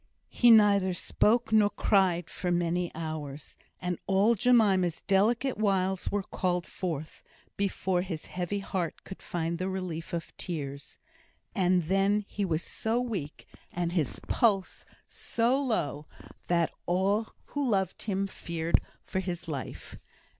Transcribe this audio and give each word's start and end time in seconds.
He 0.31 0.49
neither 0.49 0.95
spoke 0.95 1.51
nor 1.51 1.69
cried 1.69 2.27
for 2.27 2.51
many 2.51 2.91
hours; 2.95 3.55
and 3.79 3.99
all 4.07 4.33
Jemima's 4.33 5.01
delicate 5.01 5.59
wiles 5.59 6.11
were 6.11 6.23
called 6.23 6.65
forth, 6.65 7.21
before 7.55 8.01
his 8.01 8.25
heavy 8.25 8.57
heart 8.57 9.03
could 9.03 9.21
find 9.21 9.59
the 9.59 9.69
relief 9.69 10.11
of 10.11 10.35
tears. 10.37 10.97
And 11.53 11.83
then 11.83 12.25
he 12.27 12.43
was 12.43 12.63
so 12.63 12.99
weak, 12.99 13.47
and 13.71 13.91
his 13.91 14.19
pulse 14.27 14.85
so 15.07 15.61
low, 15.61 16.07
that 16.47 16.71
all 16.87 17.33
who 17.53 17.69
loved 17.69 18.01
him 18.01 18.25
feared 18.25 18.81
for 19.05 19.19
his 19.19 19.47
life. 19.47 19.99